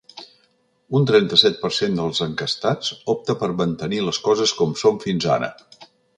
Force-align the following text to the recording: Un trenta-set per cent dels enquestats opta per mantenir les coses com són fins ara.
Un 0.99 1.03
trenta-set 1.11 1.59
per 1.65 1.71
cent 1.79 1.99
dels 1.99 2.21
enquestats 2.27 2.91
opta 3.15 3.37
per 3.43 3.51
mantenir 3.61 4.01
les 4.09 4.23
coses 4.31 4.57
com 4.63 4.77
són 4.85 5.01
fins 5.07 5.31
ara. 5.37 5.55